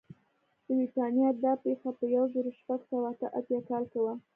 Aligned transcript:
د 0.65 0.67
برېټانیا 0.77 1.29
دا 1.43 1.53
پېښه 1.65 1.89
په 1.99 2.05
یو 2.15 2.25
زرو 2.33 2.51
شپږ 2.59 2.79
سوه 2.91 3.07
اته 3.13 3.27
اتیا 3.39 3.59
کال 3.69 3.83
کې 3.91 3.99
وه. 4.03 4.13